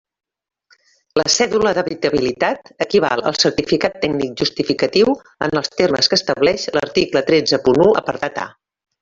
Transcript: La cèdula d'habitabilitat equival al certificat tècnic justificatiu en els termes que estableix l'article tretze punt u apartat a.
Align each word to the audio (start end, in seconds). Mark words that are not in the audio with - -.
La 1.19 1.25
cèdula 1.33 1.73
d'habitabilitat 1.77 2.71
equival 2.85 3.21
al 3.33 3.37
certificat 3.43 3.99
tècnic 4.07 4.33
justificatiu 4.41 5.13
en 5.49 5.55
els 5.63 5.71
termes 5.83 6.11
que 6.15 6.19
estableix 6.23 6.67
l'article 6.79 7.25
tretze 7.31 7.63
punt 7.69 7.85
u 7.87 7.89
apartat 8.05 8.43
a. 8.49 8.49